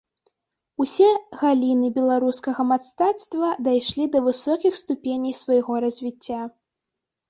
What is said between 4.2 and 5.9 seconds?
высокіх ступеней свайго